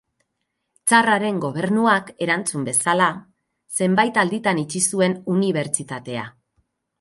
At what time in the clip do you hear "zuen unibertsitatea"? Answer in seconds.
4.95-6.27